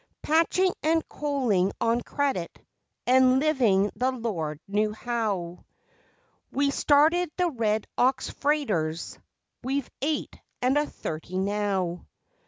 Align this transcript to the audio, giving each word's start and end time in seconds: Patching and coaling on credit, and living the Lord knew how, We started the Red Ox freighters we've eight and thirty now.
Patching 0.23 0.73
and 0.81 1.07
coaling 1.07 1.71
on 1.79 2.01
credit, 2.01 2.57
and 3.05 3.39
living 3.39 3.91
the 3.95 4.09
Lord 4.11 4.59
knew 4.67 4.93
how, 4.93 5.63
We 6.51 6.71
started 6.71 7.29
the 7.37 7.51
Red 7.51 7.85
Ox 7.99 8.27
freighters 8.31 9.19
we've 9.63 9.91
eight 10.01 10.39
and 10.59 10.75
thirty 10.91 11.37
now. 11.37 12.07